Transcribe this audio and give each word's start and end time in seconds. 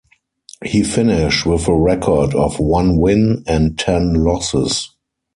He 0.65 0.81
finished 0.81 1.45
with 1.45 1.67
a 1.67 1.75
record 1.75 2.33
of 2.33 2.57
one 2.59 2.97
win 2.97 3.43
and 3.45 3.77
ten 3.77 4.15
losses. 4.15 4.89